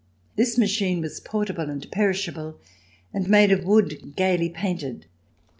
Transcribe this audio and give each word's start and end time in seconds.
This 0.35 0.57
machine 0.57 0.99
was 1.01 1.19
portable 1.19 1.69
and 1.69 1.85
perishable, 1.91 2.59
and 3.13 3.29
made 3.29 3.51
of 3.51 3.63
wood 3.63 4.13
gaily 4.15 4.49
painted. 4.49 5.05